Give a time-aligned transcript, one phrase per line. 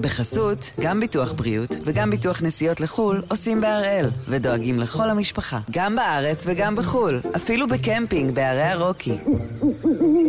[0.00, 6.44] בחסות, גם ביטוח בריאות וגם ביטוח נסיעות לחו"ל עושים בהראל, ודואגים לכל המשפחה, גם בארץ
[6.46, 9.16] וגם בחו"ל, אפילו בקמפינג בערי הרוקי.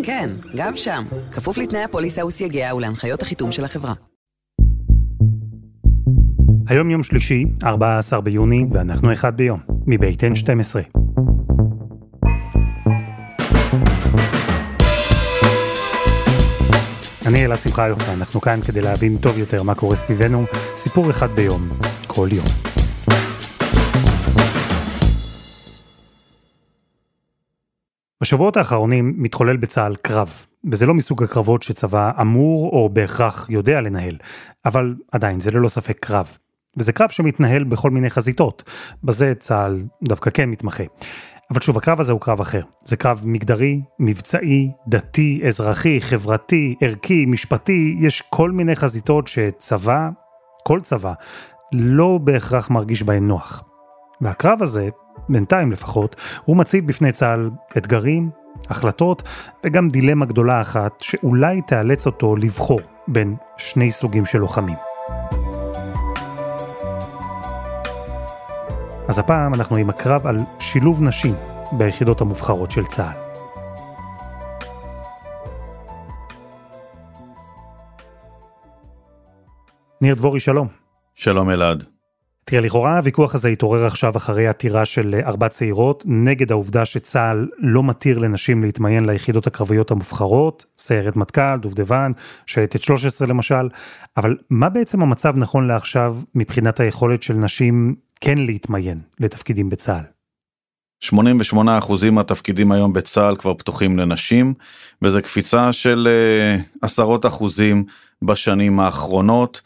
[0.04, 3.94] כן, גם שם, כפוף לתנאי הפוליסה וסייגיה ולהנחיות החיתום של החברה.
[6.68, 11.01] היום יום שלישי, 14 ביוני, ואנחנו אחד ביום, מבית N12.
[17.32, 20.46] אני אלעד שמחיוף, ואנחנו כאן כדי להבין טוב יותר מה קורה סביבנו,
[20.76, 21.70] סיפור אחד ביום,
[22.08, 22.46] כל יום.
[28.22, 30.30] בשבועות האחרונים מתחולל בצה"ל קרב,
[30.72, 34.18] וזה לא מסוג הקרבות שצבא אמור או בהכרח יודע לנהל,
[34.66, 36.38] אבל עדיין זה ללא ספק קרב.
[36.78, 38.64] וזה קרב שמתנהל בכל מיני חזיתות,
[39.04, 40.84] בזה צה"ל דווקא כן מתמחה.
[41.52, 42.62] אבל שוב, הקרב הזה הוא קרב אחר.
[42.84, 50.10] זה קרב מגדרי, מבצעי, דתי, אזרחי, חברתי, ערכי, משפטי, יש כל מיני חזיתות שצבא,
[50.64, 51.14] כל צבא,
[51.74, 53.64] לא בהכרח מרגיש בהן נוח.
[54.22, 54.90] והקרב הזה,
[55.30, 58.30] בינתיים לפחות, הוא מציב בפני צה"ל אתגרים,
[58.70, 59.24] החלטות
[59.66, 64.91] וגם דילמה גדולה אחת שאולי תאלץ אותו לבחור בין שני סוגים של לוחמים.
[69.12, 71.36] אז הפעם אנחנו עם הקרב על שילוב נשים
[71.72, 73.18] ביחידות המובחרות של צה"ל.
[80.02, 80.68] ניר דבורי, שלום.
[81.16, 81.84] שלום אלעד.
[82.46, 87.84] תראה, לכאורה הוויכוח הזה התעורר עכשיו אחרי עתירה של ארבע צעירות נגד העובדה שצה"ל לא
[87.84, 92.12] מתיר לנשים להתמיין ליחידות הקרביות המובחרות, סיירת מטכ"ל, דובדבן,
[92.46, 93.70] שייטת 13 למשל,
[94.18, 100.04] אבל מה בעצם המצב נכון לעכשיו מבחינת היכולת של נשים כן להתמיין לתפקידים בצה"ל?
[101.06, 104.54] 88% מהתפקידים היום בצה"ל כבר פתוחים לנשים,
[105.02, 107.84] וזו קפיצה של uh, עשרות אחוזים
[108.22, 109.62] בשנים האחרונות,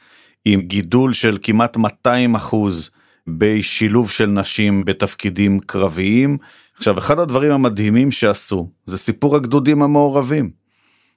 [0.45, 2.89] עם גידול של כמעט 200 אחוז
[3.27, 6.37] בשילוב של נשים בתפקידים קרביים.
[6.77, 10.49] עכשיו, אחד הדברים המדהימים שעשו, זה סיפור הגדודים המעורבים.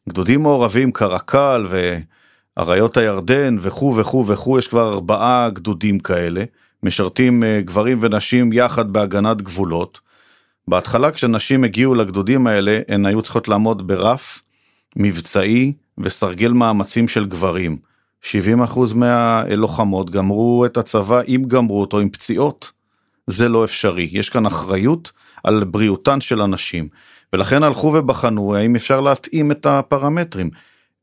[0.08, 1.66] גדודים מעורבים קרקל
[2.56, 6.44] ואריות הירדן וכו' וכו' וכו', יש כבר ארבעה גדודים כאלה.
[6.82, 10.00] משרתים אה, גברים ונשים יחד בהגנת גבולות.
[10.68, 14.42] בהתחלה כשנשים הגיעו לגדודים האלה, הן היו צריכות לעמוד ברף
[14.96, 17.78] מבצעי וסרגל מאמצים של גברים.
[18.22, 18.26] 70%
[18.94, 22.72] מהלוחמות גמרו את הצבא, אם גמרו אותו עם פציעות.
[23.26, 25.12] זה לא אפשרי, יש כאן אחריות
[25.44, 26.88] על בריאותן של הנשים.
[27.32, 30.50] ולכן הלכו ובחנו האם אפשר להתאים את הפרמטרים.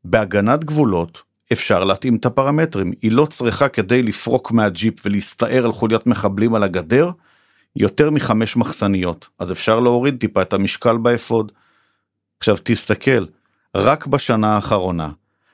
[0.06, 2.94] בהגנת גבולות, אפשר להתאים את הפרמטרים.
[3.02, 7.10] היא לא צריכה כדי לפרוק מהג'יפ ולהסתער על חוליית מחבלים על הגדר,
[7.76, 9.28] יותר מחמש מחסניות.
[9.40, 11.52] אז אפשר להוריד טיפה את המשקל באפוד.
[12.40, 13.26] עכשיו תסתכל,
[13.76, 15.10] רק בשנה האחרונה,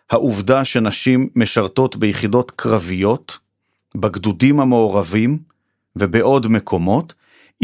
[0.09, 3.40] העובדה שנשים משרתות ביחידות קרביות,
[3.96, 5.40] בגדודים המעורבים
[5.96, 7.13] ובעוד מקומות,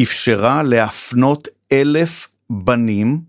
[0.02, 3.22] אפשרה להפנות אלף בנים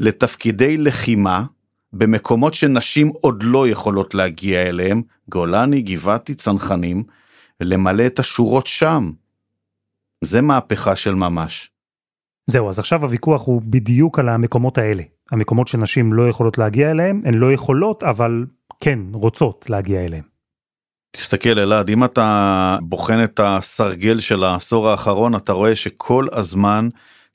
[0.00, 1.44] לתפקידי לחימה
[1.92, 7.02] במקומות שנשים עוד לא יכולות להגיע אליהם, גולני, גבעתי, צנחנים,
[7.60, 9.10] למלא את השורות שם.
[10.24, 11.70] זה מהפכה של ממש.
[12.46, 15.02] זהו, אז עכשיו הוויכוח הוא בדיוק על המקומות האלה.
[15.30, 18.46] המקומות שנשים לא יכולות להגיע אליהם, הן לא יכולות, אבל
[18.80, 20.24] כן, רוצות להגיע אליהם.
[21.12, 26.88] תסתכל אלעד, אם אתה בוחן את הסרגל של העשור האחרון, אתה רואה שכל הזמן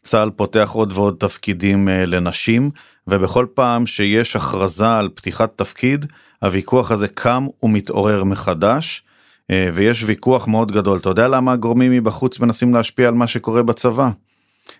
[0.03, 2.71] צה"ל פותח עוד ועוד תפקידים אה, לנשים,
[3.07, 6.05] ובכל פעם שיש הכרזה על פתיחת תפקיד,
[6.41, 9.03] הוויכוח הזה קם ומתעורר מחדש,
[9.51, 10.99] אה, ויש ויכוח מאוד גדול.
[10.99, 14.09] אתה יודע למה הגורמים מבחוץ מנסים להשפיע על מה שקורה בצבא?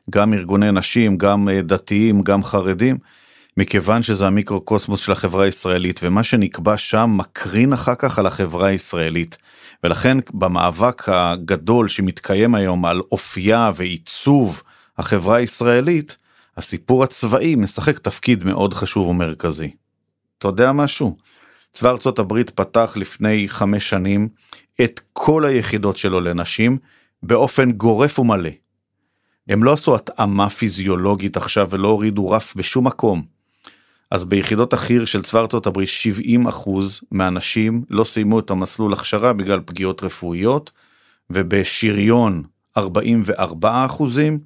[0.10, 2.98] גם ארגוני נשים, גם אה, דתיים, גם חרדים,
[3.58, 9.38] מכיוון שזה המיקרוקוסמוס של החברה הישראלית, ומה שנקבע שם מקרין אחר כך על החברה הישראלית.
[9.84, 14.64] ולכן במאבק הגדול שמתקיים היום על אופייה ועיצוב
[14.98, 16.18] החברה הישראלית,
[16.58, 19.72] הסיפור הצבאי משחק תפקיד מאוד חשוב ומרכזי.
[20.38, 21.18] אתה יודע משהו?
[21.74, 24.30] צבא ארצות הברית פתח לפני חמש שנים
[24.82, 26.78] את כל היחידות שלו לנשים
[27.24, 28.50] באופן גורף ומלא.
[29.48, 33.24] הם לא עשו התאמה פיזיולוגית עכשיו ולא הורידו רף בשום מקום.
[34.12, 39.34] אז ביחידות החי"ר של צבא ארצות הברית 70 אחוז מהנשים לא סיימו את המסלול הכשרה
[39.34, 40.72] בגלל פגיעות רפואיות,
[41.30, 42.44] ובשריון
[42.78, 44.40] 44 אחוזים,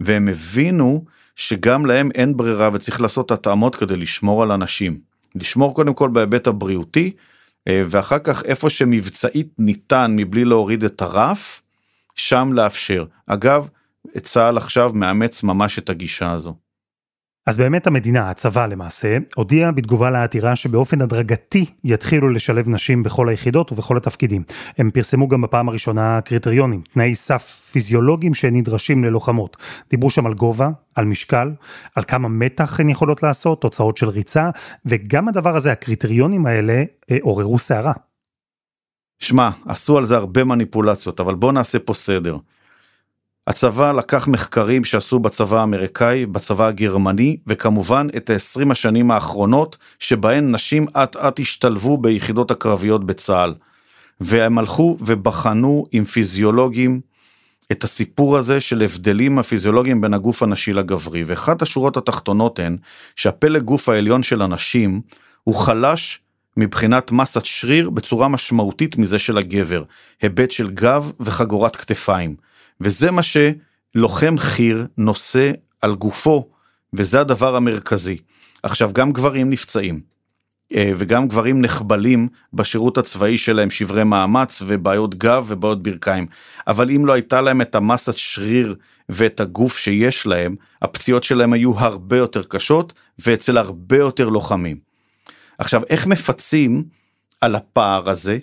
[0.00, 1.04] והם הבינו
[1.36, 4.98] שגם להם אין ברירה וצריך לעשות התאמות כדי לשמור על אנשים.
[5.34, 7.12] לשמור קודם כל בהיבט הבריאותי,
[7.68, 11.62] אה, ואחר כך איפה שמבצעית ניתן מבלי להוריד את הרף,
[12.14, 13.04] שם לאפשר.
[13.26, 13.68] אגב,
[14.18, 16.54] צה"ל עכשיו מאמץ ממש את הגישה הזו.
[17.46, 23.72] אז באמת המדינה, הצבא למעשה, הודיעה בתגובה לעתירה שבאופן הדרגתי יתחילו לשלב נשים בכל היחידות
[23.72, 24.42] ובכל התפקידים.
[24.78, 27.42] הם פרסמו גם בפעם הראשונה קריטריונים, תנאי סף
[27.72, 29.56] פיזיולוגיים שנדרשים ללוחמות.
[29.90, 31.52] דיברו שם על גובה, על משקל,
[31.94, 34.50] על כמה מתח הן יכולות לעשות, תוצאות של ריצה,
[34.86, 37.92] וגם הדבר הזה, הקריטריונים האלה, אה, עוררו סערה.
[39.18, 42.36] שמע, עשו על זה הרבה מניפולציות, אבל בוא נעשה פה סדר.
[43.46, 50.86] הצבא לקח מחקרים שעשו בצבא האמריקאי, בצבא הגרמני, וכמובן את ה-20 השנים האחרונות, שבהן נשים
[50.96, 53.54] אט אט השתלבו ביחידות הקרביות בצה"ל.
[54.20, 57.00] והם הלכו ובחנו עם פיזיולוגים
[57.72, 61.24] את הסיפור הזה של הבדלים הפיזיולוגיים בין הגוף הנשי לגברי.
[61.24, 62.76] ואחת השורות התחתונות הן
[63.16, 65.00] שהפלג גוף העליון של הנשים
[65.44, 66.20] הוא חלש
[66.56, 69.82] מבחינת מסת שריר בצורה משמעותית מזה של הגבר,
[70.22, 72.36] היבט של גב וחגורת כתפיים.
[72.80, 76.48] וזה מה שלוחם חי"ר נושא על גופו,
[76.94, 78.16] וזה הדבר המרכזי.
[78.62, 80.00] עכשיו, גם גברים נפצעים,
[80.74, 86.26] אה, וגם גברים נחבלים בשירות הצבאי שלהם שברי מאמץ ובעיות גב ובעיות ברכיים.
[86.66, 88.74] אבל אם לא הייתה להם את המסת שריר
[89.08, 94.76] ואת הגוף שיש להם, הפציעות שלהם היו הרבה יותר קשות ואצל הרבה יותר לוחמים.
[95.58, 96.84] עכשיו, איך מפצים
[97.40, 98.38] על הפער הזה?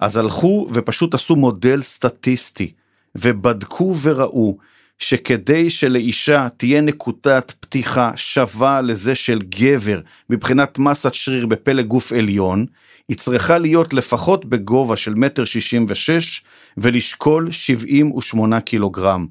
[0.00, 2.72] אז הלכו ופשוט עשו מודל סטטיסטי.
[3.18, 4.56] ובדקו וראו
[4.98, 10.00] שכדי שלאישה תהיה נקודת פתיחה שווה לזה של גבר
[10.30, 12.66] מבחינת מסת שריר בפלג גוף עליון,
[13.08, 16.44] היא צריכה להיות לפחות בגובה של מטר שישים ושש
[16.76, 19.26] ולשקול 78 קילוגרם.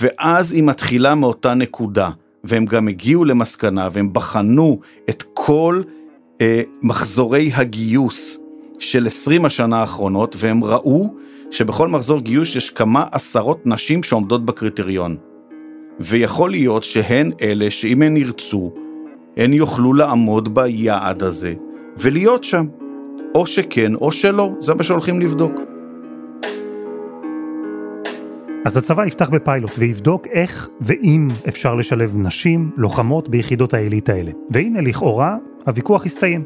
[0.00, 2.10] ואז היא מתחילה מאותה נקודה,
[2.44, 5.82] והם גם הגיעו למסקנה והם בחנו את כל
[6.40, 8.38] אה, מחזורי הגיוס
[8.78, 11.14] של 20 השנה האחרונות, והם ראו
[11.50, 15.16] שבכל מחזור גיוס יש כמה עשרות נשים שעומדות בקריטריון.
[16.00, 18.72] ויכול להיות שהן אלה שאם הן ירצו,
[19.36, 21.54] הן יוכלו לעמוד ביעד הזה
[21.96, 22.66] ולהיות שם.
[23.34, 25.60] או שכן או שלא, זה מה שהולכים לבדוק.
[28.64, 34.30] אז הצבא יפתח בפיילוט ויבדוק איך ואם אפשר לשלב נשים, לוחמות ביחידות העילית האלה.
[34.50, 35.36] והנה, לכאורה,
[35.66, 36.44] הוויכוח הסתיים.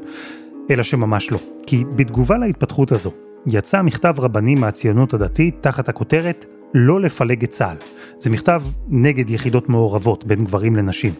[0.71, 1.39] אלא שממש לא.
[1.67, 3.11] כי בתגובה להתפתחות הזו,
[3.47, 6.45] יצא מכתב רבני מהציונות הדתית תחת הכותרת
[6.75, 7.77] לא לפלג את צה"ל.
[8.19, 11.15] זה מכתב נגד יחידות מעורבות בין גברים לנשים.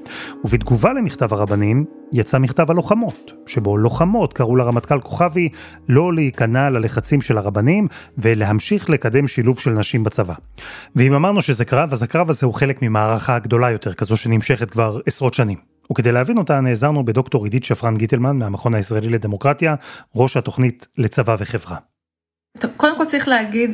[0.45, 5.49] ובתגובה למכתב הרבנים, יצא מכתב הלוחמות, שבו לוחמות קראו לרמטכ"ל כוכבי
[5.89, 7.87] לא להיכנע ללחצים של הרבנים
[8.19, 10.35] ולהמשיך לקדם שילוב של נשים בצבא.
[10.97, 15.01] ואם אמרנו שזה קרב, אז הקרב הזה הוא חלק ממערכה גדולה יותר, כזו שנמשכת כבר
[15.07, 15.59] עשרות שנים.
[15.93, 19.75] וכדי להבין אותה נעזרנו בדוקטור עידית שפרן גיטלמן מהמכון הישראלי לדמוקרטיה,
[20.17, 21.92] ראש התוכנית לצבא וחברה.
[22.77, 23.71] קודם כל צריך להגיד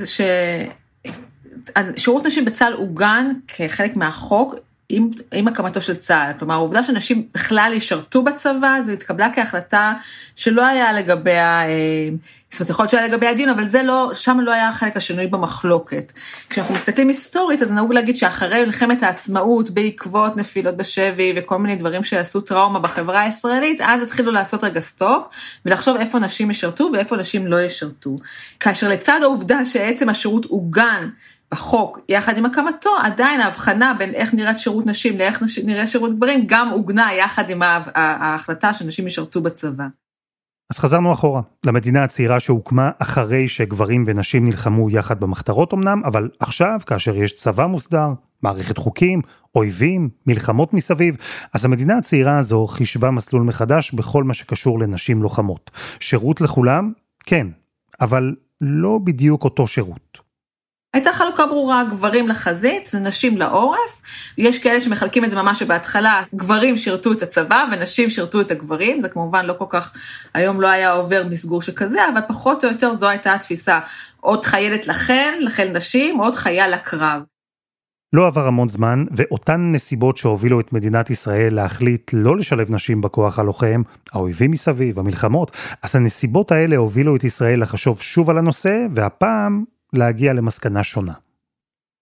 [1.97, 4.55] ששירות נשים בצה"ל עוגן כחלק מהחוק
[4.89, 9.93] עם, עם הקמתו של צה"ל, כלומר העובדה שנשים בכלל ישרתו בצבא, זו התקבלה כהחלטה
[10.37, 12.09] שלא היה לגביה, אה,
[12.51, 15.27] זאת אומרת יכול להיות שהיה לגביה דיון, אבל זה לא, שם לא היה החלק השינוי
[15.27, 16.13] במחלוקת.
[16.51, 22.03] כשאנחנו מסתכלים היסטורית, אז נהוג להגיד שאחרי מלחמת העצמאות, בעקבות נפילות בשבי וכל מיני דברים
[22.05, 25.23] שעשו טראומה בחברה הישראלית, אז התחילו לעשות רגע סטופ,
[25.67, 28.17] ולחשוב איפה נשים ישרתו ואיפה נשים לא ישרתו.
[28.61, 31.09] כאשר לצד העובדה שעצם השירות עוגן,
[31.53, 36.45] בחוק, יחד עם הקמתו, עדיין ההבחנה בין איך נראית שירות נשים לאיך נראה שירות גברים,
[36.47, 37.63] גם עוגנה יחד עם
[37.95, 39.85] ההחלטה שנשים ישרתו בצבא.
[40.73, 46.81] אז חזרנו אחורה, למדינה הצעירה שהוקמה אחרי שגברים ונשים נלחמו יחד במחתרות אמנם, אבל עכשיו,
[46.87, 48.09] כאשר יש צבא מוסדר,
[48.43, 49.21] מערכת חוקים,
[49.55, 51.17] אויבים, מלחמות מסביב,
[51.55, 55.71] אז המדינה הצעירה הזו חישבה מסלול מחדש בכל מה שקשור לנשים לוחמות.
[56.01, 56.93] שירות לכולם?
[57.25, 57.47] כן,
[58.01, 60.28] אבל לא בדיוק אותו שירות.
[60.99, 64.03] הייתה חלוקה ברורה, גברים לחזית ונשים לעורף.
[64.39, 69.01] יש כאלה שמחלקים את זה ממש שבהתחלה גברים שירתו את הצבא ונשים שירתו את הגברים,
[69.01, 69.93] זה כמובן לא כל כך,
[70.35, 73.81] היום לא היה עובר מסגור שכזה, אבל פחות או יותר זו הייתה התפיסה.
[74.21, 77.23] עוד חיילת לכן, לחיל נשים, עוד חייל לקרב.
[78.13, 83.39] לא עבר המון זמן, ואותן נסיבות שהובילו את מדינת ישראל להחליט לא לשלב נשים בכוח
[83.39, 85.51] הלוחם, האויבים מסביב, המלחמות,
[85.83, 91.13] אז הנסיבות האלה הובילו את ישראל לחשוב שוב על הנושא, והפעם להגיע למסקנה שונה.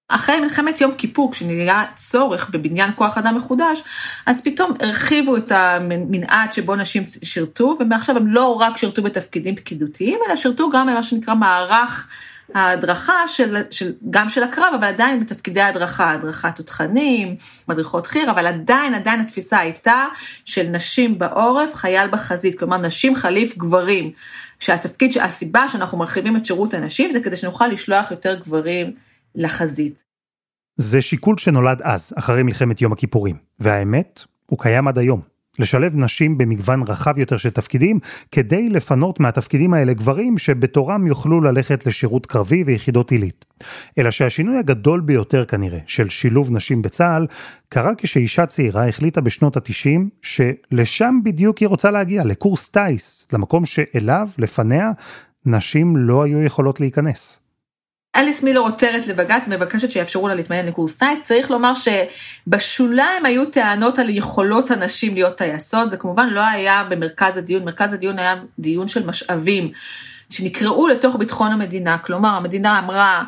[0.08, 3.82] אחרי מלחמת יום כיפור, כשנהיה צורך בבניין כוח אדם מחודש,
[4.26, 10.18] אז פתאום הרחיבו את המנעד שבו נשים שירתו, ומעכשיו הם לא רק שירתו בתפקידים פקידותיים,
[10.26, 12.08] אלא שירתו גם במה שנקרא מערך
[12.54, 17.36] ההדרכה של, של, גם של הקרב, אבל עדיין בתפקידי הדרכה, הדרכת תותחנים,
[17.68, 20.04] מדריכות חי"ר, אבל עדיין, עדיין התפיסה הייתה
[20.44, 24.10] של נשים בעורף, חייל בחזית, כלומר נשים חליף גברים.
[24.60, 28.92] שהתפקיד, הסיבה שאנחנו מרחיבים את שירות הנשים זה כדי שנוכל לשלוח יותר גברים
[29.34, 30.04] לחזית.
[30.76, 33.36] זה שיקול שנולד אז, אחרי מלחמת יום הכיפורים.
[33.60, 35.35] והאמת, הוא קיים עד היום.
[35.58, 37.98] לשלב נשים במגוון רחב יותר של תפקידים,
[38.32, 43.44] כדי לפנות מהתפקידים האלה גברים שבתורם יוכלו ללכת לשירות קרבי ויחידות עילית.
[43.98, 47.26] אלא שהשינוי הגדול ביותר כנראה של שילוב נשים בצה"ל,
[47.68, 54.28] קרה כשאישה צעירה החליטה בשנות ה-90 שלשם בדיוק היא רוצה להגיע, לקורס טיס, למקום שאליו,
[54.38, 54.90] לפניה,
[55.46, 57.45] נשים לא היו יכולות להיכנס.
[58.16, 61.22] אליס מילר עותרת לבג"ץ, מבקשת שיאפשרו לה להתמיין לקורס טיס.
[61.22, 67.36] צריך לומר שבשוליים היו טענות על יכולות הנשים להיות טייסות, זה כמובן לא היה במרכז
[67.36, 69.70] הדיון, מרכז הדיון היה דיון של משאבים,
[70.30, 73.24] שנקראו לתוך ביטחון המדינה, כלומר המדינה אמרה,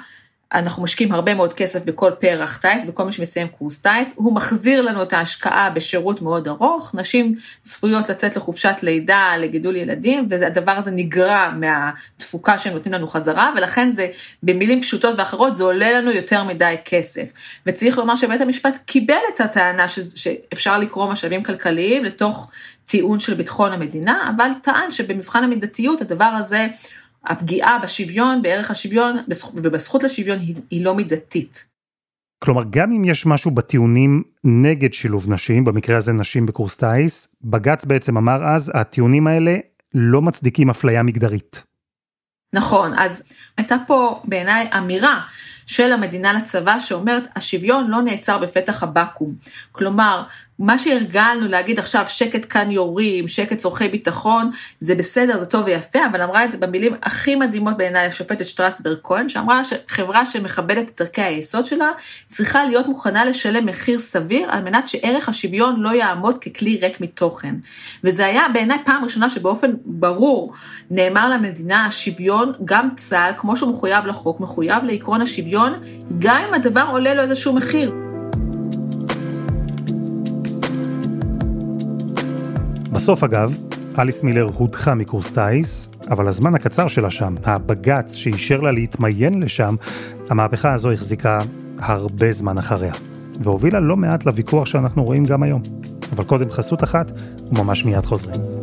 [0.54, 4.82] אנחנו משקיעים הרבה מאוד כסף בכל פרח טיס, בכל מי שמסיים קורס טיס, הוא מחזיר
[4.82, 10.90] לנו את ההשקעה בשירות מאוד ארוך, נשים צפויות לצאת לחופשת לידה, לגידול ילדים, והדבר הזה
[10.90, 14.08] נגרע מהתפוקה שהם נותנים לנו חזרה, ולכן זה,
[14.42, 17.32] במילים פשוטות ואחרות, זה עולה לנו יותר מדי כסף.
[17.66, 22.50] וצריך לומר שבית המשפט קיבל את הטענה ש, שאפשר לקרוא משאבים כלכליים לתוך
[22.86, 26.68] טיעון של ביטחון המדינה, אבל טען שבמבחן המידתיות הדבר הזה
[27.24, 29.16] הפגיעה בשוויון, בערך השוויון
[29.54, 31.68] ובזכות לשוויון היא, היא לא מידתית.
[32.44, 37.84] כלומר, גם אם יש משהו בטיעונים נגד שילוב נשים, במקרה הזה נשים בקורס טיס, בג"ץ
[37.84, 39.56] בעצם אמר אז, הטיעונים האלה
[39.94, 41.62] לא מצדיקים אפליה מגדרית.
[42.52, 43.22] נכון, אז
[43.58, 45.20] הייתה פה בעיניי אמירה
[45.66, 49.34] של המדינה לצבא שאומרת, השוויון לא נעצר בפתח הבקו"ם.
[49.72, 50.22] כלומר,
[50.58, 54.50] מה שהרגלנו להגיד עכשיו שקט כאן יורים, שקט צורכי ביטחון,
[54.80, 58.96] זה בסדר, זה טוב ויפה, אבל אמרה את זה במילים הכי מדהימות בעיניי השופטת שטרסברג
[59.02, 61.90] כהן, שאמרה שחברה שמכבדת את ערכי היסוד שלה,
[62.28, 67.54] צריכה להיות מוכנה לשלם מחיר סביר על מנת שערך השוויון לא יעמוד ככלי ריק מתוכן.
[68.04, 70.52] וזה היה בעיניי פעם ראשונה שבאופן ברור
[70.90, 75.72] נאמר למדינה השוויון, גם צה"ל, כמו שהוא מחויב לחוק, מחויב לעקרון השוויון,
[76.18, 77.94] גם אם הדבר עולה לו איזשהו מחיר.
[82.92, 83.56] בסוף אגב,
[83.98, 89.76] אליס מילר הודחה מקורס טיס, אבל הזמן הקצר שלה שם, הבג"ץ שאישר לה להתמיין לשם,
[90.30, 91.42] המהפכה הזו החזיקה
[91.78, 92.94] הרבה זמן אחריה,
[93.40, 95.62] והובילה לא מעט לוויכוח שאנחנו רואים גם היום.
[96.12, 97.12] אבל קודם חסות אחת,
[97.52, 98.57] וממש מיד חוזרים.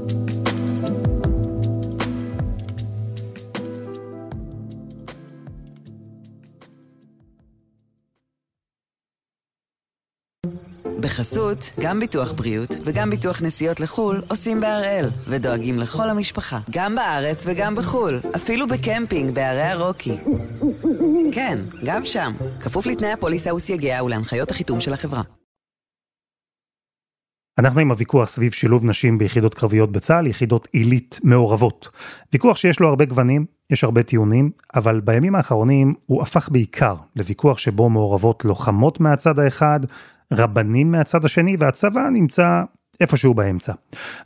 [11.15, 17.45] בחסות, גם ביטוח בריאות וגם ביטוח נסיעות לחו"ל עושים בהראל, ודואגים לכל המשפחה, גם בארץ
[17.47, 20.17] וגם בחו"ל, אפילו בקמפינג בערי הרוקי.
[21.31, 25.21] כן, גם שם, כפוף לתנאי הפוליסה וסייגיה ולהנחיות החיתום של החברה.
[27.59, 31.89] אנחנו עם הוויכוח סביב שילוב נשים ביחידות קרביות בצה"ל, יחידות עילית מעורבות.
[32.33, 37.57] ויכוח שיש לו הרבה גוונים, יש הרבה טיעונים, אבל בימים האחרונים הוא הפך בעיקר לוויכוח
[37.57, 39.79] שבו מעורבות לוחמות מהצד האחד,
[40.33, 42.63] רבנים מהצד השני, והצבא נמצא
[43.01, 43.73] איפשהו באמצע.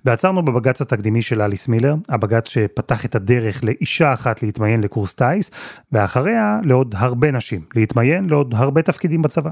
[0.05, 5.51] ועצרנו בבג"ץ התקדימי של אליס מילר, הבג"ץ שפתח את הדרך לאישה אחת להתמיין לקורס טיס,
[5.91, 9.49] ואחריה לעוד הרבה נשים, להתמיין לעוד הרבה תפקידים בצבא.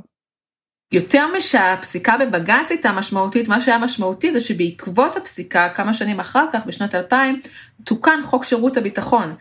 [0.91, 6.65] יותר משהפסיקה בבג"ץ הייתה משמעותית, מה שהיה משמעותי זה שבעקבות הפסיקה, כמה שנים אחר כך,
[6.65, 7.41] בשנת 2000,
[7.83, 9.35] תוקן חוק שירות הביטחון.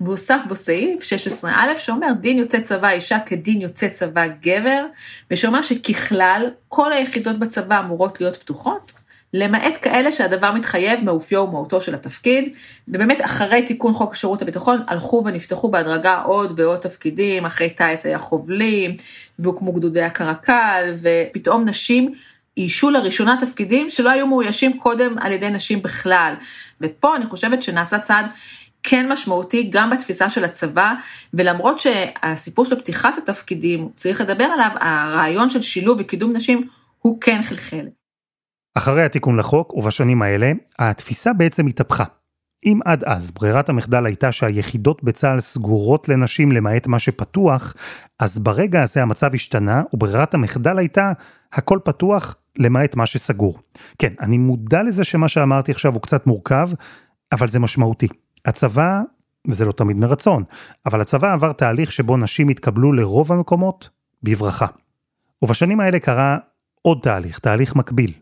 [0.00, 4.86] והוסף בו סעיף 16א שאומר דין יוצא צבא אישה כדין יוצא צבא גבר,
[5.30, 8.92] ושאומר שככלל כל היחידות בצבא אמורות להיות פתוחות,
[9.34, 12.56] למעט כאלה שהדבר מתחייב מאופיו ומהותו של התפקיד,
[12.88, 18.18] ובאמת אחרי תיקון חוק שירות הביטחון הלכו ונפתחו בהדרגה עוד ועוד תפקידים, אחרי טיס היה
[18.18, 18.96] חובלים,
[19.38, 22.14] והוקמו גדודי הקרקל, ופתאום נשים
[22.56, 26.34] איישו לראשונה תפקידים שלא היו מאוישים קודם על ידי נשים בכלל.
[26.80, 28.26] ופה אני חושבת שנעשה צעד
[28.82, 30.94] כן משמעותי גם בתפיסה של הצבא,
[31.34, 36.68] ולמרות שהסיפור של פתיחת התפקידים, צריך לדבר עליו, הרעיון של שילוב וקידום נשים
[36.98, 37.86] הוא כן חלחל.
[38.74, 42.04] אחרי התיקון לחוק, ובשנים האלה, התפיסה בעצם התהפכה.
[42.64, 47.74] אם עד אז ברירת המחדל הייתה שהיחידות בצה"ל סגורות לנשים למעט מה שפתוח,
[48.18, 51.12] אז ברגע הזה המצב השתנה, וברירת המחדל הייתה
[51.52, 53.58] הכל פתוח למעט מה שסגור.
[53.98, 56.68] כן, אני מודע לזה שמה שאמרתי עכשיו הוא קצת מורכב,
[57.32, 58.08] אבל זה משמעותי.
[58.44, 59.02] הצבא,
[59.48, 60.44] וזה לא תמיד מרצון,
[60.86, 63.88] אבל הצבא עבר תהליך שבו נשים התקבלו לרוב המקומות
[64.22, 64.66] בברכה.
[65.42, 66.38] ובשנים האלה קרה
[66.82, 68.12] עוד תהליך, תהליך מקביל.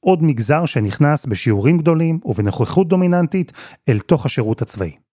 [0.00, 3.52] עוד מגזר שנכנס בשיעורים גדולים ובנוכחות דומיננטית
[3.88, 5.05] אל תוך השירות הצבאי.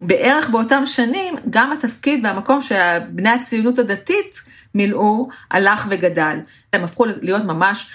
[0.00, 4.40] בערך באותם שנים, גם התפקיד והמקום שבני הציונות הדתית
[4.74, 6.38] מילאו, הלך וגדל.
[6.72, 7.90] הם הפכו להיות ממש,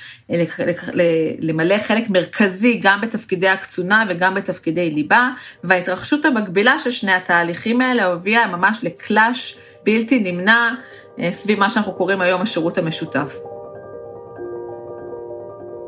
[1.39, 5.29] למלא חלק מרכזי גם בתפקידי הקצונה וגם בתפקידי ליבה,
[5.63, 10.71] וההתרחשות המקבילה של שני התהליכים האלה הובילה ממש לקלאש בלתי נמנע
[11.19, 13.35] אה, סביב מה שאנחנו קוראים היום השירות המשותף.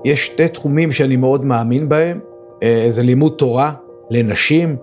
[0.06, 2.20] יש שתי תחומים שאני מאוד מאמין בהם,
[2.64, 3.74] אה, זה לימוד תורה
[4.10, 4.78] לנשים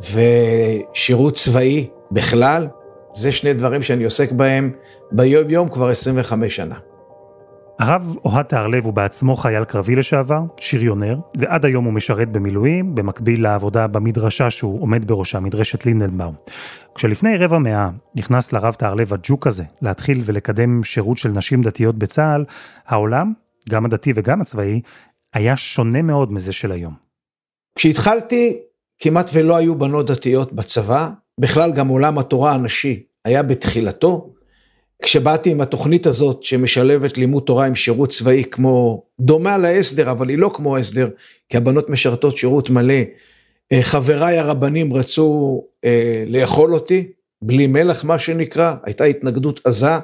[0.00, 2.68] ושירות צבאי בכלל.
[3.14, 4.72] זה שני דברים שאני עוסק בהם
[5.12, 6.74] ביום יום כבר 25 שנה.
[7.78, 13.42] הרב אוהד תהרלב הוא בעצמו חייל קרבי לשעבר, שריונר, ועד היום הוא משרת במילואים, במקביל
[13.42, 16.34] לעבודה במדרשה שהוא עומד בראשה, מדרשת לינדנבאום.
[16.94, 22.44] כשלפני רבע מאה נכנס לרב תהרלב הג'וק הזה, להתחיל ולקדם שירות של נשים דתיות בצה"ל,
[22.86, 23.32] העולם,
[23.70, 24.80] גם הדתי וגם הצבאי,
[25.34, 26.94] היה שונה מאוד מזה של היום.
[27.76, 28.58] כשהתחלתי,
[28.98, 34.32] כמעט ולא היו בנות דתיות בצבא, בכלל גם עולם התורה הנשי היה בתחילתו.
[35.02, 40.38] כשבאתי עם התוכנית הזאת שמשלבת לימוד תורה עם שירות צבאי כמו, דומה להסדר, אבל היא
[40.38, 41.08] לא כמו הסדר,
[41.48, 42.94] כי הבנות משרתות שירות מלא.
[43.72, 47.08] אה, חבריי הרבנים רצו אה, לאכול אותי,
[47.42, 49.98] בלי מלח מה שנקרא, הייתה התנגדות עזה,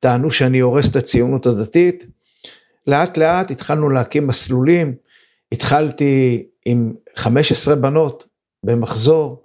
[0.00, 2.04] טענו שאני הורס את הציונות הדתית.
[2.86, 4.94] לאט לאט התחלנו להקים מסלולים,
[5.52, 8.24] התחלתי עם 15 בנות
[8.64, 9.42] במחזור,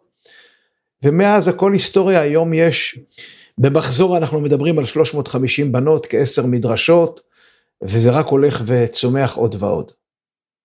[1.04, 3.00] ומאז הכל היסטוריה, היום יש,
[3.58, 7.22] במחזור אנחנו מדברים על 350 בנות, כעשר מדרשות,
[7.84, 9.92] וזה רק הולך וצומח עוד ועוד.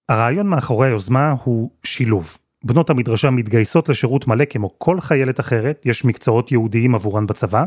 [0.09, 2.37] הרעיון מאחורי היוזמה הוא שילוב.
[2.65, 7.65] בנות המדרשה מתגייסות לשירות מלא כמו כל חיילת אחרת, יש מקצועות ייעודיים עבורן בצבא,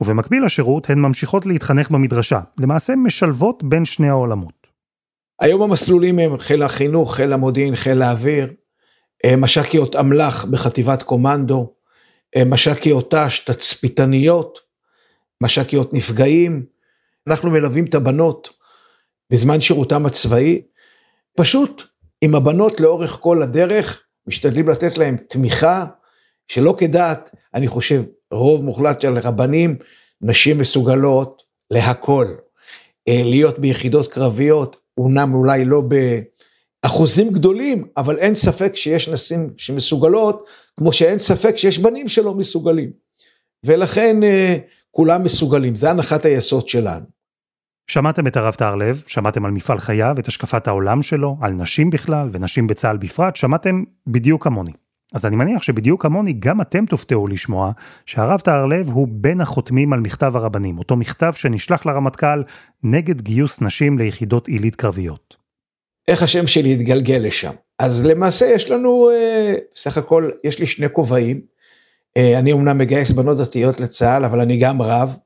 [0.00, 4.66] ובמקביל לשירות הן ממשיכות להתחנך במדרשה, למעשה משלבות בין שני העולמות.
[5.40, 8.52] היום המסלולים הם חיל החינוך, חיל המודיעין, חיל האוויר,
[9.36, 11.72] מש"קיות אמל"ח בחטיבת קומנדו,
[12.36, 14.58] אה, מש"קיות ת"ש, תצפיתניות,
[15.40, 16.66] מש"קיות נפגעים.
[17.26, 18.50] אנחנו מלווים את הבנות
[19.30, 20.62] בזמן שירותם הצבאי,
[21.36, 21.82] פשוט
[22.20, 25.86] עם הבנות לאורך כל הדרך, משתדלים לתת להם תמיכה,
[26.48, 29.76] שלא כדעת, אני חושב, רוב מוחלט של רבנים,
[30.22, 32.34] נשים מסוגלות להכל.
[33.08, 35.80] אה, להיות ביחידות קרביות, אומנם אולי לא
[36.82, 42.90] באחוזים גדולים, אבל אין ספק שיש נשים שמסוגלות, כמו שאין ספק שיש בנים שלא מסוגלים.
[43.64, 44.56] ולכן אה,
[44.90, 47.04] כולם מסוגלים, זה הנחת היסוד שלנו.
[47.90, 52.28] שמעתם את הרב טהרלב, שמעתם על מפעל חייו, את השקפת העולם שלו, על נשים בכלל
[52.32, 54.72] ונשים בצה"ל בפרט, שמעתם בדיוק כמוני.
[55.14, 57.72] אז אני מניח שבדיוק כמוני גם אתם תופתעו לשמוע
[58.06, 62.42] שהרב טהרלב הוא בין החותמים על מכתב הרבנים, אותו מכתב שנשלח לרמטכ"ל
[62.82, 65.37] נגד גיוס נשים ליחידות עילית קרביות.
[66.08, 67.52] איך השם שלי התגלגל לשם?
[67.78, 71.40] אז למעשה יש לנו, אה, סך הכל, יש לי שני כובעים.
[72.16, 75.16] אה, אני אמנם מגייס בנות דתיות לצה"ל, אבל אני גם רב,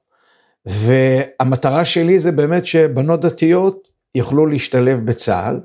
[0.66, 5.61] והמטרה שלי זה באמת שבנות דתיות יוכלו להשתלב בצה"ל,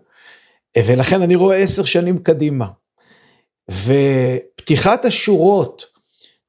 [0.78, 2.68] ולכן אני רואה עשר שנים קדימה.
[3.72, 5.86] ופתיחת השורות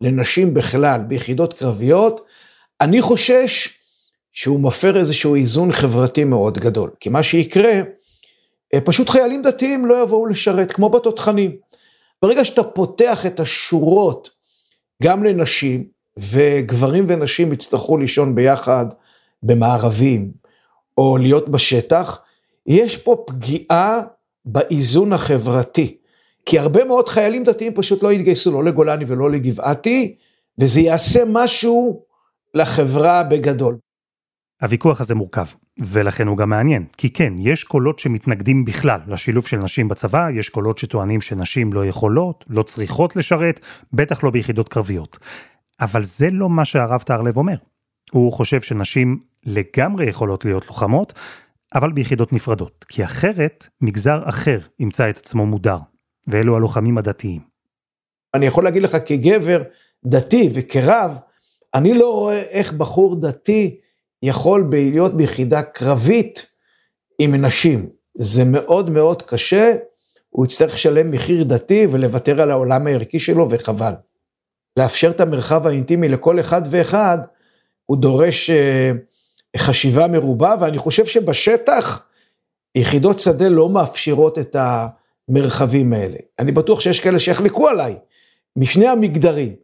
[0.00, 2.24] לנשים בכלל ביחידות קרביות,
[2.80, 3.78] אני חושש
[4.32, 6.90] שהוא מפר איזשהו איזון חברתי מאוד גדול.
[7.00, 7.82] כי מה שיקרה, אה,
[8.84, 11.56] פשוט חיילים דתיים לא יבואו לשרת, כמו בתותחנים.
[12.22, 14.30] ברגע שאתה פותח את השורות
[15.02, 15.84] גם לנשים,
[16.18, 18.86] וגברים ונשים יצטרכו לישון ביחד
[19.42, 20.30] במערבים,
[20.98, 22.20] או להיות בשטח,
[22.66, 24.00] יש פה פגיעה
[24.44, 25.96] באיזון החברתי.
[26.46, 30.16] כי הרבה מאוד חיילים דתיים פשוט לא יתגייסו לא לגולני ולא לגבעתי,
[30.58, 32.02] וזה יעשה משהו
[32.54, 33.78] לחברה בגדול.
[34.62, 35.46] הוויכוח הזה מורכב,
[35.78, 36.84] ולכן הוא גם מעניין.
[36.96, 41.86] כי כן, יש קולות שמתנגדים בכלל לשילוב של נשים בצבא, יש קולות שטוענים שנשים לא
[41.86, 43.60] יכולות, לא צריכות לשרת,
[43.92, 45.18] בטח לא ביחידות קרביות.
[45.80, 47.56] אבל זה לא מה שהרב טהרלב אומר.
[48.10, 51.12] הוא חושב שנשים לגמרי יכולות להיות לוחמות,
[51.74, 55.78] אבל ביחידות נפרדות, כי אחרת מגזר אחר ימצא את עצמו מודר,
[56.28, 57.40] ואלו הלוחמים הדתיים.
[58.34, 59.62] אני יכול להגיד לך כגבר
[60.04, 61.16] דתי וכרב,
[61.74, 63.76] אני לא רואה איך בחור דתי
[64.22, 66.46] יכול להיות ביחידה קרבית
[67.18, 67.88] עם נשים.
[68.14, 69.74] זה מאוד מאוד קשה,
[70.30, 73.92] הוא יצטרך לשלם מחיר דתי ולוותר על העולם הערכי שלו וחבל.
[74.76, 77.18] לאפשר את המרחב האינטימי לכל אחד ואחד,
[77.86, 78.92] הוא דורש אה,
[79.56, 82.02] חשיבה מרובה, ואני חושב שבשטח
[82.74, 86.16] יחידות שדה לא מאפשרות את המרחבים האלה.
[86.38, 87.96] אני בטוח שיש כאלה שיחלקו עליי,
[88.56, 89.54] משני המגדרים,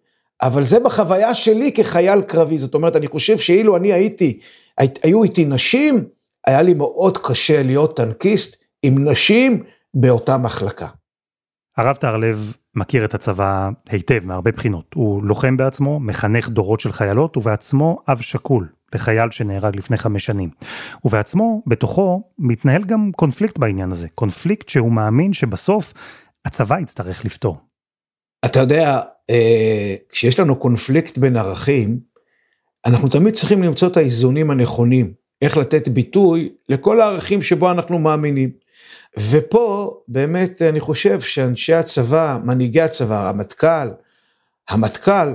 [0.44, 4.40] אבל זה בחוויה שלי כחייל קרבי, זאת אומרת, אני חושב שאילו אני הייתי,
[4.78, 6.04] היו איתי נשים,
[6.46, 10.87] היה לי מאוד קשה להיות טנקיסט עם נשים באותה מחלקה.
[11.76, 14.94] הרב טהרלב מכיר את הצבא היטב מהרבה בחינות.
[14.94, 20.50] הוא לוחם בעצמו, מחנך דורות של חיילות, ובעצמו אב שכול לחייל שנהרג לפני חמש שנים.
[21.04, 24.09] ובעצמו, בתוכו, מתנהל גם קונפליקט בעניין הזה.
[24.09, 25.92] קונפליקט שהוא מאמין שבסוף
[26.44, 27.57] הצבא יצטרך לפתור.
[28.44, 29.00] אתה יודע,
[30.08, 31.98] כשיש לנו קונפליקט בין ערכים,
[32.87, 35.12] אנחנו תמיד צריכים למצוא את האיזונים הנכונים.
[35.42, 38.50] איך לתת ביטוי לכל הערכים שבו אנחנו מאמינים.
[39.30, 43.88] ופה באמת אני חושב שאנשי הצבא, מנהיגי הצבא, הרמטכ"ל,
[44.68, 45.34] המטכ"ל,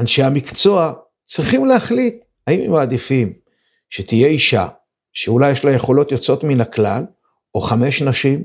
[0.00, 0.92] אנשי המקצוע,
[1.26, 3.32] צריכים להחליט האם הם מעדיפים
[3.90, 4.66] שתהיה אישה,
[5.12, 7.04] שאולי יש לה יכולות יוצאות מן הכלל,
[7.54, 8.44] או חמש נשים,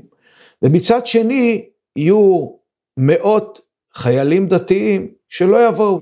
[0.62, 2.48] ומצד שני יהיו
[2.96, 3.60] מאות
[3.96, 6.00] חיילים דתיים שלא יבואו.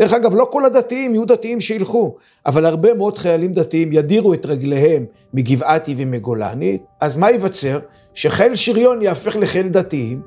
[0.00, 4.46] דרך אגב, לא כל הדתיים יהיו דתיים שילכו, אבל הרבה מאוד חיילים דתיים ידירו את
[4.46, 7.78] רגליהם מגבעתי ומגולני, אז מה ייווצר?
[8.14, 10.22] שחיל שריון יהפך לחיל דתיים,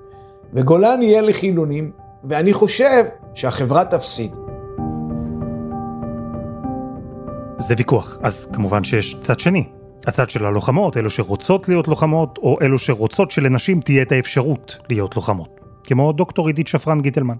[0.53, 1.91] וגולני יהיה לחילונים,
[2.23, 3.03] ואני חושב
[3.35, 4.31] שהחברה תפסיד.
[7.57, 9.63] זה ויכוח, אז כמובן שיש צד שני.
[10.07, 15.15] הצד של הלוחמות, אלו שרוצות להיות לוחמות, או אלו שרוצות שלנשים תהיה את האפשרות להיות
[15.15, 15.62] לוחמות.
[15.83, 17.35] כמו דוקטור עידית שפרן גיטלמן.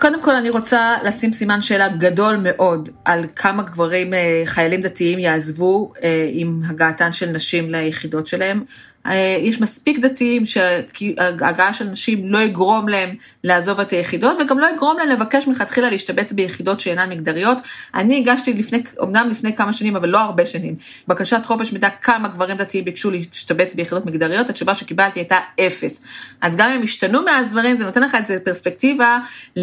[0.00, 5.18] קודם כל אני רוצה לשים סימן שאלה גדול מאוד על כמה גברים אה, חיילים דתיים
[5.18, 8.64] יעזבו אה, עם הגעתן של נשים ליחידות שלהם.
[9.08, 14.66] אה, יש מספיק דתיים שהגעה של נשים לא יגרום להם לעזוב את היחידות וגם לא
[14.74, 17.58] יגרום להם לבקש מלכתחילה להשתבץ ביחידות שאינן מגדריות.
[17.94, 20.76] אני הגשתי לפני, אמנם לפני כמה שנים אבל לא הרבה שנים,
[21.08, 26.04] בקשת חופש מידע כמה גברים דתיים ביקשו להשתבץ ביחידות מגדריות, התשובה שקיבלתי הייתה אפס.
[26.40, 29.18] אז גם אם השתנו מאז דברים זה נותן לך איזו פרספקטיבה
[29.58, 29.62] אה,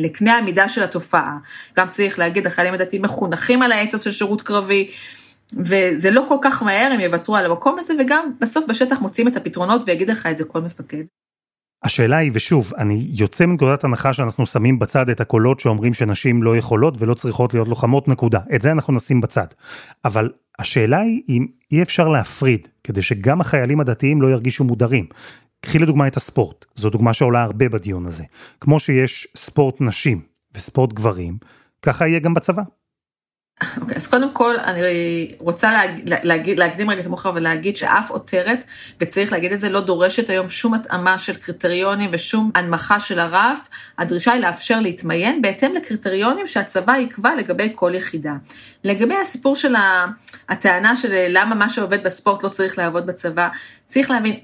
[0.00, 1.36] לקנה המידה של התופעה.
[1.76, 4.88] גם צריך להגיד החיילים הדתיים מחונכים על האצוס של שירות קרבי.
[5.58, 9.36] וזה לא כל כך מהר הם יוותרו על המקום הזה, וגם בסוף בשטח מוצאים את
[9.36, 11.02] הפתרונות ויגיד לך את זה כל מפקד.
[11.84, 16.56] השאלה היא, ושוב, אני יוצא מנקודת הנחה שאנחנו שמים בצד את הקולות שאומרים שנשים לא
[16.56, 18.40] יכולות ולא צריכות להיות לוחמות, נקודה.
[18.54, 19.46] את זה אנחנו נשים בצד.
[20.04, 25.06] אבל השאלה היא אם אי אפשר להפריד, כדי שגם החיילים הדתיים לא ירגישו מודרים.
[25.60, 28.24] קחי לדוגמה את הספורט, זו דוגמה שעולה הרבה בדיון הזה.
[28.60, 30.20] כמו שיש ספורט נשים
[30.54, 31.38] וספורט גברים,
[31.82, 32.62] ככה יהיה גם בצבא.
[33.80, 38.10] אוקיי, okay, אז קודם כל אני רוצה להגיד, להגיד, להקדים רגע את המאוחר ולהגיד שאף
[38.10, 38.64] עותרת,
[39.00, 43.68] וצריך להגיד את זה, לא דורשת היום שום התאמה של קריטריונים ושום הנמכה של הרף,
[43.98, 48.34] הדרישה היא לאפשר להתמיין בהתאם לקריטריונים שהצבא יקבע לגבי כל יחידה.
[48.84, 49.74] לגבי הסיפור של
[50.48, 53.48] הטענה של למה מה שעובד בספורט לא צריך לעבוד בצבא,
[53.86, 54.36] צריך להבין,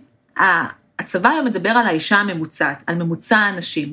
[0.99, 3.93] הצבא היום מדבר על האישה הממוצעת, על ממוצע האנשים.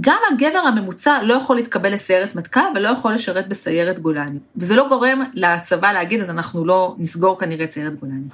[0.00, 4.38] גם הגבר הממוצע לא יכול להתקבל לסיירת מטכ"ל ולא יכול לשרת בסיירת גולני.
[4.56, 8.26] וזה לא גורם לצבא להגיד, אז אנחנו לא נסגור כנראה את סיירת גולני.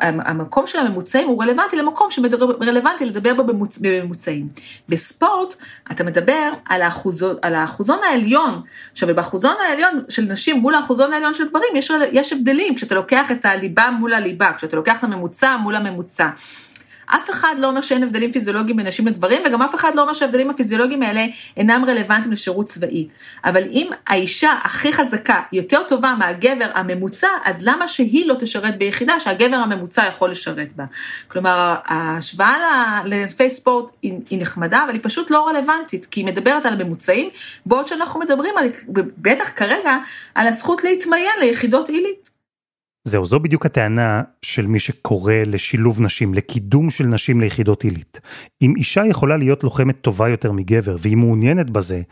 [0.00, 3.44] המקום של הממוצעים הוא רלוונטי למקום שרלוונטי לדבר בו
[3.80, 4.48] בממוצעים.
[4.88, 5.54] בספורט,
[5.90, 8.62] אתה מדבר על, האחוזון, על האחוזון העליון.
[8.92, 13.30] עכשיו, באחוזון העליון של נשים מול האחוזון העליון של גברים, יש, יש הבדלים כשאתה לוקח
[13.30, 16.28] את הליבה מול הליבה, כשאתה לוקח את הממוצע מול הממוצע.
[17.06, 20.12] אף אחד לא אומר שאין הבדלים פיזיולוגיים בין נשים לגברים, וגם אף אחד לא אומר
[20.12, 23.08] שההבדלים הפיזיולוגיים האלה אינם רלוונטיים לשירות צבאי.
[23.44, 29.20] אבל אם האישה הכי חזקה יותר טובה מהגבר הממוצע, אז למה שהיא לא תשרת ביחידה
[29.20, 30.84] שהגבר הממוצע יכול לשרת בה?
[31.28, 36.72] כלומר, ההשוואה לענפי ספורט היא, נחמדה, אבל היא פשוט לא רלוונטית, כי היא מדברת על
[36.72, 37.28] הממוצעים,
[37.66, 38.68] בעוד שאנחנו מדברים, על,
[39.18, 39.96] בטח כרגע,
[40.34, 42.35] על הזכות להתמיין ליחידות עילית.
[43.06, 48.20] זהו, זו בדיוק הטענה של מי שקורא לשילוב נשים, לקידום של נשים ליחידות עילית.
[48.62, 52.02] אם אישה יכולה להיות לוחמת טובה יותר מגבר, והיא מעוניינת בזה,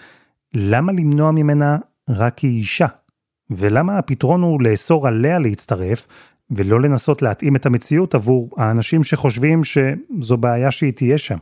[0.55, 1.79] למה למנוע ממנה
[2.09, 2.87] רק כי היא אישה?
[3.51, 6.07] ולמה הפתרון הוא לאסור עליה להצטרף,
[6.51, 11.39] ולא לנסות להתאים את המציאות עבור האנשים שחושבים שזו בעיה שהיא תהיה שם?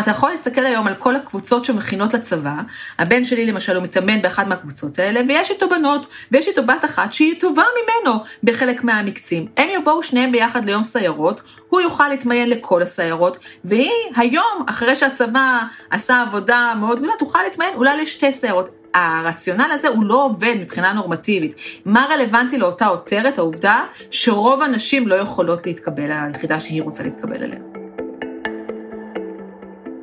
[0.00, 2.54] אתה יכול להסתכל היום על כל הקבוצות שמכינות לצבא,
[2.98, 7.12] הבן שלי למשל הוא מתאמן באחת מהקבוצות האלה, ויש איתו בנות, ויש איתו בת אחת
[7.12, 9.46] שהיא טובה ממנו בחלק מהמקצים.
[9.56, 15.62] הם יבואו שניהם ביחד ליום סיירות, הוא יוכל להתמיין לכל הסיירות, והיא היום, אחרי שהצבא
[15.90, 18.68] עשה עבודה מאוד גדולה, תוכל להתמיין אולי לשתי סיירות.
[18.94, 21.54] הרציונל הזה הוא לא עובד מבחינה נורמטיבית.
[21.84, 23.38] מה רלוונטי לאותה עותרת?
[23.38, 27.71] העובדה שרוב הנשים לא יכולות להתקבל ליחידה שהיא רוצה להתקבל אליה.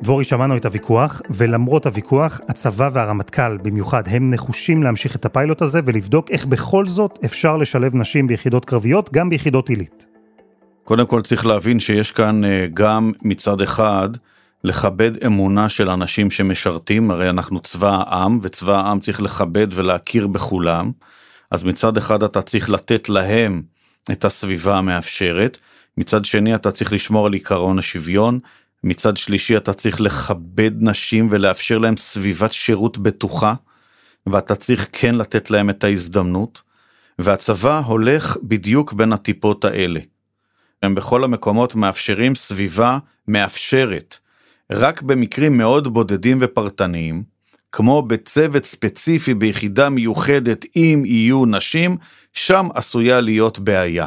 [0.02, 5.80] דבורי, שמענו את הוויכוח, ולמרות הוויכוח, הצבא והרמטכ"ל במיוחד, הם נחושים להמשיך את הפיילוט הזה
[5.84, 10.06] ולבדוק איך בכל זאת אפשר לשלב נשים ביחידות קרביות, גם ביחידות עילית.
[10.84, 14.08] קודם כל צריך להבין שיש כאן אה, גם מצד אחד
[14.64, 20.90] לכבד אמונה של אנשים שמשרתים, הרי אנחנו צבא העם, וצבא העם צריך לכבד ולהכיר בכולם,
[21.50, 23.62] אז מצד אחד אתה צריך לתת להם
[24.12, 25.58] את הסביבה המאפשרת,
[25.98, 28.38] מצד שני אתה צריך לשמור על עיקרון השוויון,
[28.84, 33.54] מצד שלישי אתה צריך לכבד נשים ולאפשר להם סביבת שירות בטוחה,
[34.26, 36.62] ואתה צריך כן לתת להם את ההזדמנות,
[37.18, 40.00] והצבא הולך בדיוק בין הטיפות האלה.
[40.82, 44.18] הם בכל המקומות מאפשרים סביבה מאפשרת.
[44.72, 47.22] רק במקרים מאוד בודדים ופרטניים,
[47.72, 51.96] כמו בצוות ספציפי ביחידה מיוחדת אם יהיו נשים,
[52.32, 54.06] שם עשויה להיות בעיה.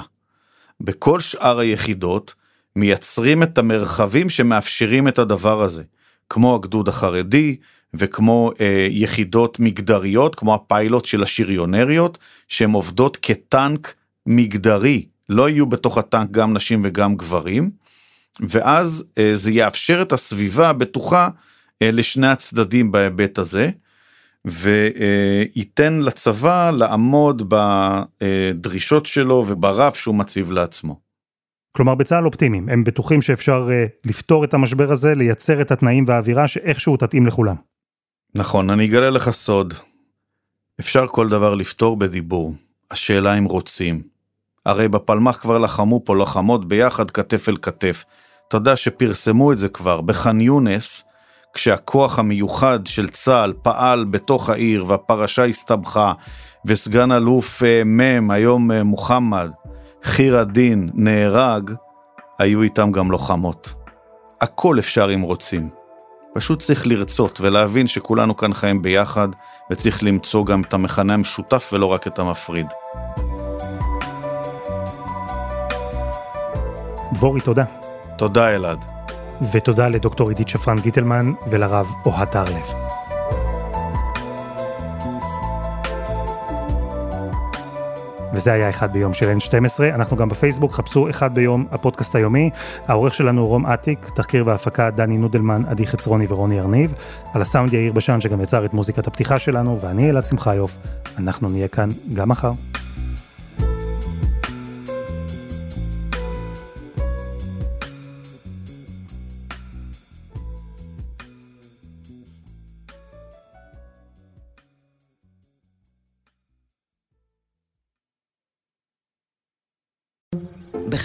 [0.81, 2.33] בכל שאר היחידות
[2.75, 5.83] מייצרים את המרחבים שמאפשרים את הדבר הזה,
[6.29, 7.55] כמו הגדוד החרדי
[7.93, 13.93] וכמו אה, יחידות מגדריות, כמו הפיילוט של השריונריות, שהן עובדות כטנק
[14.25, 17.71] מגדרי, לא יהיו בתוך הטנק גם נשים וגם גברים,
[18.39, 21.29] ואז אה, זה יאפשר את הסביבה הבטוחה
[21.81, 23.69] אה, לשני הצדדים בהיבט הזה.
[24.45, 31.02] וייתן לצבא לעמוד בדרישות שלו וברף שהוא מציב לעצמו.
[31.75, 36.47] כלומר בצה"ל אופטימיים, הם בטוחים שאפשר uh, לפתור את המשבר הזה, לייצר את התנאים והאווירה
[36.47, 37.55] שאיכשהו תתאים לכולם.
[38.35, 39.73] נכון, אני אגלה לך סוד.
[40.79, 42.53] אפשר כל דבר לפתור בדיבור,
[42.91, 44.01] השאלה אם רוצים.
[44.65, 48.05] הרי בפלמ"ח כבר לחמו פה לוחמות ביחד כתף אל כתף.
[48.47, 51.03] אתה יודע שפרסמו את זה כבר, בח'אן יונס,
[51.53, 56.13] כשהכוח המיוחד של צה"ל פעל בתוך העיר והפרשה הסתבכה,
[56.65, 59.51] וסגן אלוף אה, מ', היום אה, מוחמד,
[60.03, 61.71] חיר א-דין, נהרג,
[62.39, 63.73] היו איתם גם לוחמות.
[64.41, 65.69] הכל אפשר אם רוצים.
[66.33, 69.27] פשוט צריך לרצות ולהבין שכולנו כאן חיים ביחד,
[69.71, 72.67] וצריך למצוא גם את המכנה המשותף ולא רק את המפריד.
[77.13, 77.65] דבורי, תודה.
[78.17, 78.85] תודה, אלעד.
[79.53, 82.67] ותודה לדוקטור עידית שפרן גיטלמן ולרב אוהד טרלב.
[88.33, 92.49] וזה היה אחד ביום של N12, אנחנו גם בפייסבוק, חפשו אחד ביום הפודקאסט היומי.
[92.87, 96.93] העורך שלנו רום אטיק, תחקיר והפקה דני נודלמן, עדי חצרוני ורוני ארניב.
[97.33, 100.77] על הסאונד יאיר בשן שגם יצר את מוזיקת הפתיחה שלנו, ואני אלעד שמחיוף,
[101.17, 102.51] אנחנו נהיה כאן גם מחר.